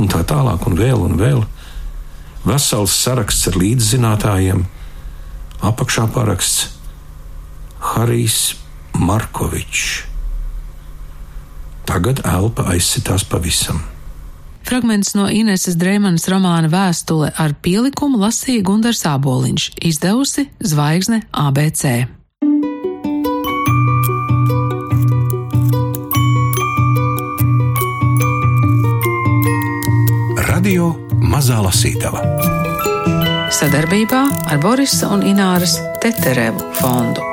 un 0.00 0.10
tā 0.12 0.22
tālāk, 0.28 0.64
un 0.68 0.78
vēl 0.78 1.04
un 1.08 1.20
vēl. 1.20 1.44
Vesels 2.46 2.94
saraksts 3.02 3.48
ar 3.50 3.58
līdzzinātājiem, 3.60 4.66
apakšā 5.66 6.06
paraksts 6.14 6.68
Harijs 7.92 8.54
Markovičs. 8.96 10.15
Tagad 11.86 12.22
elpa 12.26 12.66
aizsitās 12.72 13.24
pavisam. 13.24 13.80
Fragments 14.66 15.14
no 15.14 15.28
Ineses 15.30 15.76
Dreimanas 15.78 16.26
romāna 16.26 16.66
Vēstule 16.72 17.30
ar 17.38 17.54
pielikumu 17.62 18.18
lasīja 18.18 18.64
Gundars 18.66 19.04
Āboliņš, 19.06 19.70
izdevusi 19.86 20.48
Zvaigzne 20.58 21.22
ABC. 21.30 22.10
Radio 30.50 30.92
Mazā 31.22 31.62
Lasītava 31.62 32.26
sadarbībā 33.56 34.22
ar 34.50 34.58
Borisa 34.60 35.08
un 35.14 35.22
Ināras 35.24 35.78
Teterevu 36.02 36.72
fondu. 36.76 37.24